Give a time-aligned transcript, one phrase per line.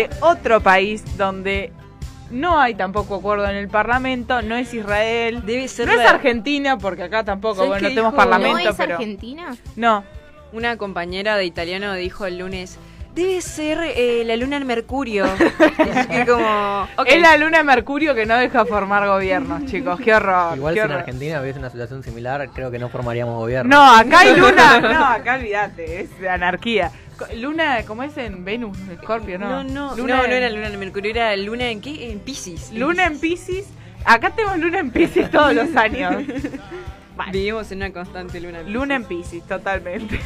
[0.00, 1.72] de otro país donde
[2.30, 6.78] no hay tampoco acuerdo en el Parlamento, no es Israel, Debe ser no es Argentina,
[6.78, 8.22] porque acá tampoco, ¿Sabes bueno, qué tenemos dijo?
[8.22, 8.94] Parlamento, ¿No es pero...
[8.94, 9.56] Argentina?
[9.74, 10.04] No,
[10.52, 12.78] Una compañera de italiano dijo el lunes,
[13.16, 15.24] debe ser eh, la luna en Mercurio.
[15.94, 17.06] Así que como, ok.
[17.08, 20.56] es la luna de Mercurio que no deja formar gobiernos, chicos, qué horror.
[20.56, 21.00] Igual qué si en horror.
[21.00, 23.76] Argentina hubiese una situación similar, creo que no formaríamos gobierno.
[23.76, 26.92] No, acá hay luna, no, acá olvídate, es anarquía.
[27.36, 29.48] Luna, ¿cómo es en Venus, Scorpio, no?
[29.48, 32.10] no, no, Luna no, no en- era luna en Mercurio, era luna en qué?
[32.10, 32.72] En Pisces.
[32.72, 33.66] Luna en Pisces.
[34.04, 36.24] Acá tenemos luna en Pisces todos los años.
[37.16, 37.32] Vale.
[37.32, 38.74] Vivimos en una constante luna en Piscis.
[38.80, 40.20] Luna en Pisces, totalmente.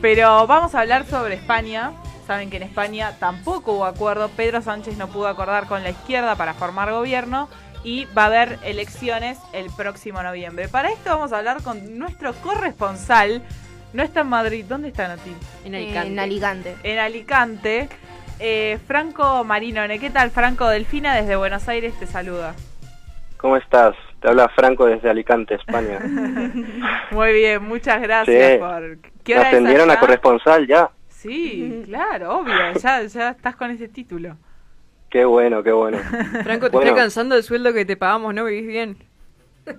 [0.00, 1.92] Pero vamos a hablar sobre España.
[2.26, 4.28] Saben que en España tampoco hubo acuerdo.
[4.30, 7.48] Pedro Sánchez no pudo acordar con la izquierda para formar gobierno.
[7.84, 10.68] Y va a haber elecciones el próximo noviembre.
[10.68, 13.42] Para esto vamos a hablar con nuestro corresponsal.
[13.92, 14.64] No está en Madrid.
[14.68, 15.32] ¿Dónde está Nati?
[15.64, 16.08] En Alicante.
[16.12, 16.76] En Alicante.
[16.82, 17.88] En Alicante.
[18.38, 19.98] Eh, Franco Marinone.
[19.98, 20.68] ¿Qué tal, Franco?
[20.68, 22.54] Delfina desde Buenos Aires te saluda.
[23.38, 23.94] ¿Cómo estás?
[24.20, 25.98] Te habla Franco desde Alicante, España.
[27.10, 28.58] Muy bien, muchas gracias Sí.
[28.58, 28.98] por...
[29.24, 30.90] ¿Qué hora ascendieron a corresponsal ya.
[31.08, 34.36] Sí, claro, obvio, ya, ya estás con ese título.
[35.10, 35.98] Qué bueno, qué bueno.
[36.44, 36.90] Franco, te Bueno.
[36.90, 38.44] está cansando el sueldo que te pagamos, ¿no?
[38.44, 38.96] ¿Vivís bien?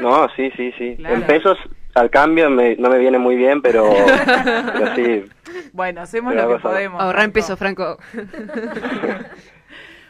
[0.00, 0.94] No, sí, sí, sí.
[0.96, 1.14] Claro.
[1.16, 1.58] En pesos
[1.94, 3.84] al cambio me- no me viene muy bien, pero,
[4.72, 5.24] pero sí.
[5.72, 7.00] Bueno, hacemos Pero lo que podemos.
[7.00, 7.34] Ahorrar en Franco.
[7.34, 7.98] pesos, Franco.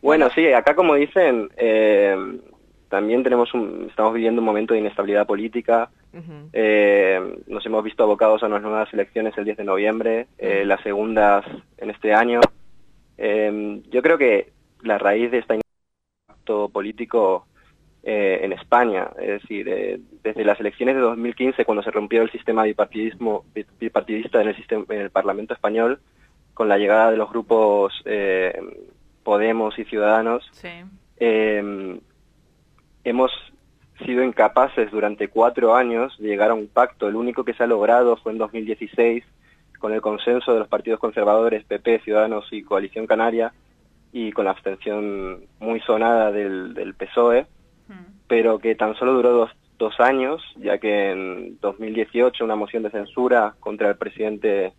[0.00, 2.16] Bueno, sí, acá como dicen, eh,
[2.88, 5.90] también tenemos un, estamos viviendo un momento de inestabilidad política.
[6.52, 10.80] Eh, nos hemos visto abocados a unas nuevas elecciones el 10 de noviembre, eh, las
[10.82, 11.44] segundas
[11.78, 12.40] en este año.
[13.18, 15.58] Eh, yo creo que la raíz de este
[16.28, 17.47] impacto político
[18.10, 22.30] eh, en España, es decir, eh, desde las elecciones de 2015, cuando se rompió el
[22.32, 26.00] sistema bipartidismo, bi- bipartidista en el, sistema, en el Parlamento español,
[26.54, 28.58] con la llegada de los grupos eh,
[29.24, 30.70] Podemos y Ciudadanos, Sí.
[31.18, 32.00] eh,
[33.04, 33.30] hemos
[34.06, 37.08] sido incapaces durante cuatro años de llegar a un pacto.
[37.08, 39.24] El único que se ha logrado fue en 2016
[39.80, 43.52] con el consenso de los partidos conservadores, PP, Ciudadanos y Coalición Canaria,
[44.12, 47.46] y con la abstención muy sonada del, del PSOE.
[48.26, 52.90] Pero que tan solo duró dos, dos años, ya que en 2018 una moción de
[52.90, 54.72] censura contra el presidente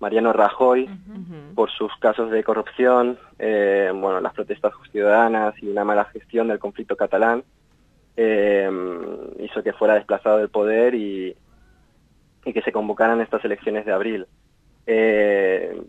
[0.00, 0.86] Mariano Rajoy
[1.54, 6.58] por sus casos de corrupción, eh, bueno, las protestas ciudadanas y una mala gestión del
[6.58, 7.42] conflicto catalán,
[8.16, 8.70] eh,
[9.40, 11.34] hizo que fuera desplazado del poder y,
[12.44, 14.26] y que se convocaran estas elecciones de abril.
[14.86, 15.80] Eh,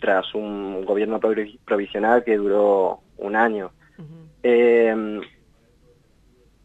[0.00, 3.70] tras un gobierno provi- provisional que duró un año.
[4.42, 5.20] Eh,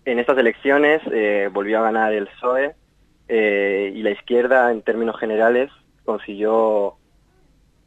[0.08, 2.76] en estas elecciones eh, volvió a ganar el PSOE
[3.28, 5.70] eh, y la izquierda, en términos generales,
[6.06, 6.96] consiguió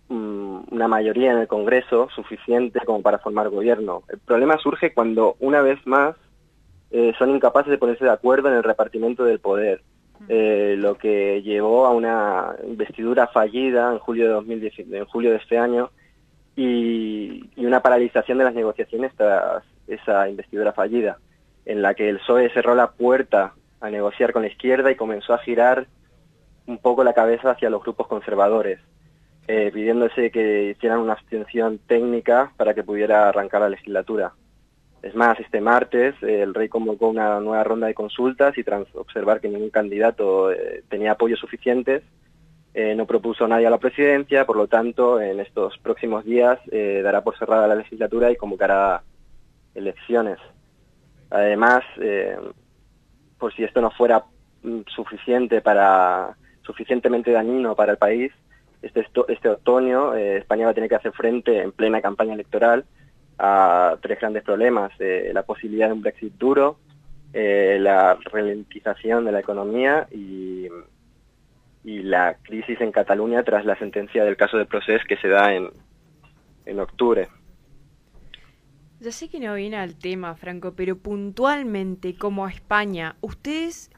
[0.09, 4.03] mm, una mayoría en el Congreso suficiente como para formar gobierno.
[4.11, 6.15] El problema surge cuando, una vez más,
[6.91, 9.81] eh, son incapaces de ponerse de acuerdo en el repartimiento del poder,
[10.29, 15.37] eh, lo que llevó a una investidura fallida en julio de, 2010, en julio de
[15.37, 15.91] este año
[16.55, 21.19] y, y una paralización de las negociaciones tras esa investidura fallida,
[21.65, 25.35] en la que el PSOE cerró la puerta a negociar con la izquierda y comenzó
[25.35, 25.87] a girar
[26.67, 28.79] un poco la cabeza hacia los grupos conservadores,
[29.49, 34.33] eh, pidiéndose que hicieran una abstención técnica para que pudiera arrancar la legislatura.
[35.03, 38.87] Es más, este martes eh, el rey convocó una nueva ronda de consultas y tras
[38.95, 42.03] observar que ningún candidato eh, tenía apoyos suficientes,
[42.73, 47.23] no propuso a nadie a la presidencia, por lo tanto, en estos próximos días dará
[47.25, 49.03] por cerrada la legislatura y convocará
[49.75, 50.39] elecciones.
[51.31, 52.37] Además, eh,
[53.39, 54.25] por si esto no fuera
[54.63, 58.33] mm, suficiente para suficientemente dañino para el país,
[58.83, 62.85] este, este otoño eh, España va a tener que hacer frente en plena campaña electoral
[63.39, 64.93] a tres grandes problemas.
[64.99, 66.79] eh, la posibilidad de un Brexit duro,
[67.33, 70.69] la ralentización de la economía y,
[71.85, 76.81] la crisis en Cataluña tras la sentencia del caso de Procés que se da en
[76.81, 77.29] octubre.
[79.01, 83.91] Ya sé que no viene al tema, Franco, pero puntualmente, como a España, ¿ustedes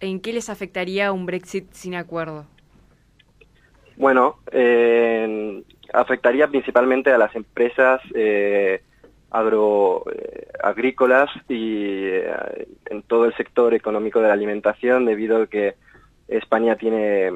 [0.00, 2.44] en qué les afectaría un Brexit sin acuerdo?
[3.96, 5.62] Bueno, eh,
[5.92, 8.82] afectaría principalmente a las empresas eh,
[9.32, 15.74] eh, agrícolas y eh, en todo el sector económico de la alimentación, debido a que
[16.28, 17.32] España tiene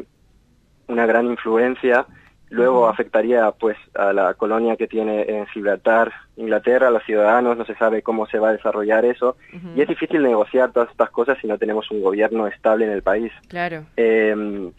[0.89, 2.07] una gran influencia.
[2.53, 7.65] Luego afectaría pues a la colonia que tiene en Gibraltar, Inglaterra, a los ciudadanos, no
[7.65, 9.37] se sabe cómo se va a desarrollar eso.
[9.75, 13.03] Y es difícil negociar todas estas cosas si no tenemos un gobierno estable en el
[13.03, 13.33] país.
[13.49, 13.85] Claro.
[13.97, 14.71] Eh,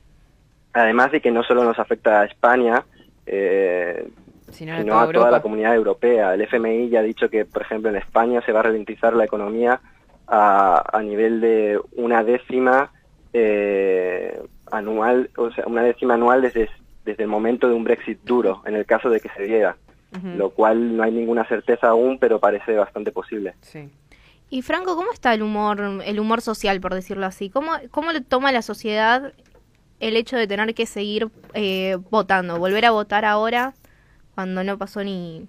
[0.71, 2.85] además de que no solo nos afecta a España,
[3.25, 4.07] eh,
[4.51, 6.35] sino, sino a toda la comunidad europea.
[6.35, 9.25] El FMI ya ha dicho que, por ejemplo, en España se va a ralentizar la
[9.25, 9.81] economía
[10.27, 12.91] a, a nivel de una décima
[13.33, 14.39] eh,
[14.71, 16.69] anual, o sea, una décima anual desde,
[17.05, 19.77] desde el momento de un Brexit duro, en el caso de que se diera,
[20.37, 23.55] lo cual no hay ninguna certeza aún, pero parece bastante posible.
[23.61, 23.89] Sí.
[24.49, 27.49] Y Franco, ¿cómo está el humor, el humor social, por decirlo así?
[27.49, 29.33] ¿Cómo, cómo le toma la sociedad
[29.99, 33.73] el hecho de tener que seguir eh, votando, volver a votar ahora
[34.35, 35.47] cuando no pasó ni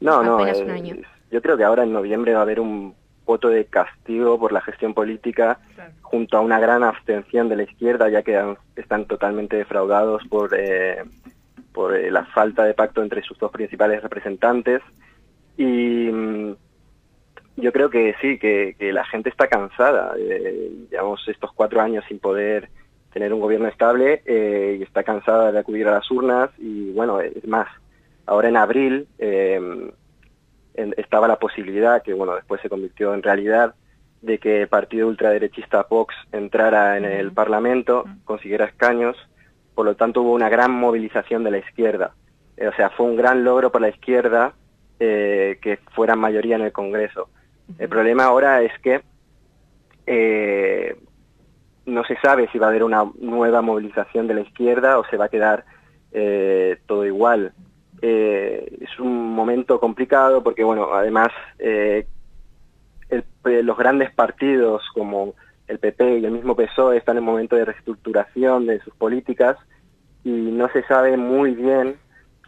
[0.00, 0.96] No, no, apenas un eh, año?
[1.30, 2.94] yo creo que ahora en noviembre va a haber un
[3.26, 5.92] voto de castigo por la gestión política Claro.
[6.02, 10.54] junto a una gran abstención de la izquierda, ya que han- están totalmente defraudados por,
[10.58, 11.02] eh,
[11.72, 14.80] por eh, la falta de pacto entre sus dos principales representantes.
[15.58, 16.54] Y mm,
[17.56, 20.14] yo creo que sí, que, que la gente está cansada.
[20.18, 22.68] eh, llevamos estos cuatro años sin poder
[23.12, 26.50] tener un gobierno estable eh, y está cansada de acudir a las urnas.
[26.58, 27.66] Y bueno, es más,
[28.26, 29.90] ahora en abril eh,
[30.96, 33.74] estaba la posibilidad, que bueno, después se convirtió en realidad,
[34.22, 39.16] de que el partido ultraderechista Vox entrara en el Parlamento, consiguiera escaños,
[39.74, 42.12] por lo tanto hubo una gran movilización de la izquierda.
[42.56, 44.54] Eh, o sea, fue un gran logro para la izquierda
[44.98, 47.28] eh, que fuera mayoría en el Congreso.
[47.78, 49.02] El problema ahora es que
[50.06, 50.96] eh,
[51.84, 55.16] no se sabe si va a haber una nueva movilización de la izquierda o se
[55.16, 55.64] va a quedar
[56.86, 57.52] todo igual.
[58.02, 61.28] Eh, es un momento complicado porque, bueno, además
[61.58, 62.06] eh,
[63.08, 65.34] el- eh, los grandes partidos como
[65.66, 69.56] el PP y el mismo PSOE están en momento de reestructuración de sus políticas
[70.24, 71.98] y no se sabe muy bien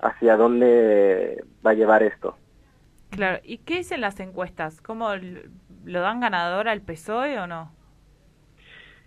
[0.01, 2.37] hacia dónde va a llevar esto.
[3.11, 4.81] Claro, ¿y qué dicen las encuestas?
[4.81, 5.11] ¿Cómo
[5.85, 7.73] lo dan ganador al PSOE o no?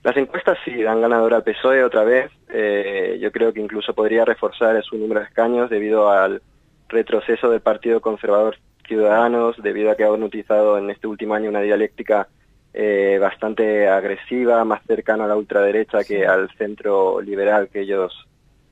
[0.03, 2.31] Las encuestas sí dan ganador al PSOE otra vez.
[2.51, 6.41] Eh, yo creo que incluso podría reforzar su número de escaños debido al
[6.89, 11.61] retroceso del Partido Conservador Ciudadanos, debido a que han utilizado en este último año una
[11.61, 12.27] dialéctica
[12.73, 18.27] eh, bastante agresiva, más cercana a la ultraderecha que al centro liberal que ellos,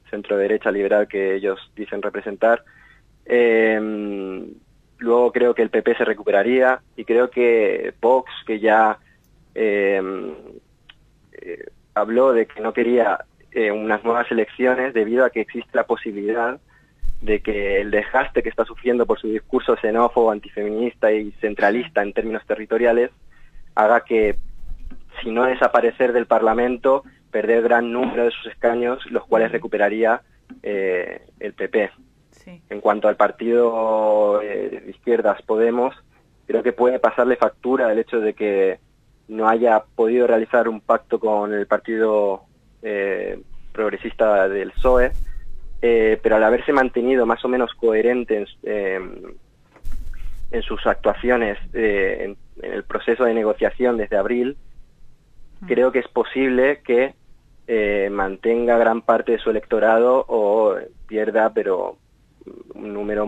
[0.09, 2.63] centro derecha liberal que ellos dicen representar.
[3.25, 3.79] Eh,
[4.99, 8.99] luego creo que el PP se recuperaría y creo que Vox, que ya
[9.55, 10.01] eh,
[11.33, 15.85] eh, habló de que no quería eh, unas nuevas elecciones debido a que existe la
[15.85, 16.59] posibilidad
[17.21, 22.13] de que el desgaste que está sufriendo por su discurso xenófobo, antifeminista y centralista en
[22.13, 23.11] términos territoriales
[23.75, 24.35] haga que,
[25.21, 30.21] si no desaparecer del Parlamento, perder gran número de sus escaños, los cuales recuperaría
[30.63, 31.91] eh, el PP.
[32.31, 32.61] Sí.
[32.69, 35.95] En cuanto al partido eh, de izquierdas Podemos,
[36.47, 38.79] creo que puede pasarle factura el hecho de que
[39.27, 42.48] no haya podido realizar un pacto con el partido
[42.81, 43.39] eh,
[43.71, 45.11] progresista del PSOE,
[45.81, 48.99] eh, pero al haberse mantenido más o menos coherente en, eh,
[50.51, 54.57] en sus actuaciones eh, en, en el proceso de negociación desde abril,
[55.67, 57.13] creo que es posible que
[57.67, 60.75] eh, mantenga gran parte de su electorado o
[61.07, 61.97] pierda, pero
[62.73, 63.27] un número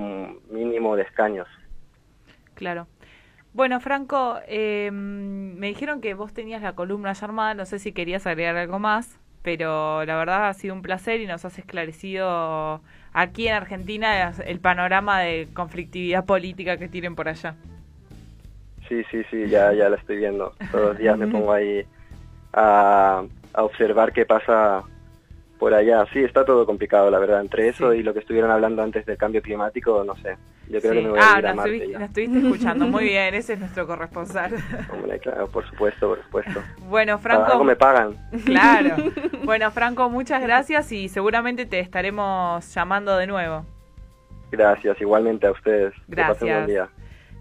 [0.50, 1.48] mínimo de escaños.
[2.56, 2.88] Claro.
[3.54, 7.92] Bueno, Franco, eh, me dijeron que vos tenías la columna ya armada, no sé si
[7.92, 12.82] querías agregar algo más, pero la verdad ha sido un placer y nos has esclarecido
[13.14, 17.56] aquí en Argentina el panorama de conflictividad política que tienen por allá.
[18.88, 20.54] Sí, sí, sí, ya, ya la estoy viendo.
[20.72, 21.86] Todos los días me pongo ahí
[22.54, 24.84] a, a observar qué pasa
[25.60, 26.06] por allá.
[26.12, 27.42] Sí, está todo complicado, la verdad.
[27.42, 28.00] Entre eso Sí.
[28.00, 30.36] y lo que estuvieron hablando antes del cambio climático, no sé.
[30.72, 30.98] Yo creo Sí.
[31.00, 32.00] que me voy a Ah, ir a nos, Marte estuviste, ya.
[32.00, 32.88] nos estuviste escuchando.
[32.88, 34.54] Muy bien, ese es nuestro corresponsal.
[34.94, 36.62] Hombre, claro, por supuesto, por supuesto.
[36.90, 38.16] Bueno, Para algo Franco, me pagan.
[38.46, 38.96] claro.
[39.44, 43.66] Bueno, Franco, muchas gracias y seguramente te estaremos llamando de nuevo.
[44.52, 45.94] Gracias, igualmente a ustedes.
[45.94, 46.56] Que pasen un Gracias.
[46.58, 46.90] buen día.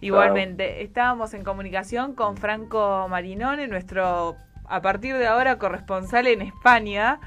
[0.03, 7.21] Igualmente, estábamos en comunicación con Franco Marinone, nuestro, a partir de ahora, corresponsal en España,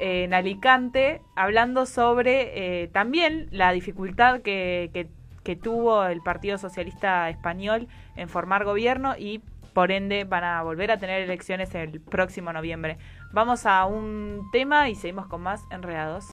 [0.00, 5.06] en Alicante, hablando sobre eh, también la dificultad que, que,
[5.46, 7.86] que tuvo el Partido Socialista Español
[8.16, 9.40] en formar gobierno y
[9.74, 12.98] por ende van a volver a tener elecciones el próximo noviembre.
[13.32, 16.24] Vamos a un tema y seguimos con más enredados.